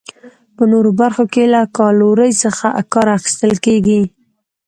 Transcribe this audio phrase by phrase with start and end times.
[0.55, 4.01] په نورو برخو کې له کالورۍ څخه کار اخیستل کیږي.